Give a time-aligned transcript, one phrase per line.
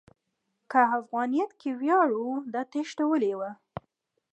[0.71, 3.51] که افغانیت کې ویاړ و، دا تېښته ولې وه؟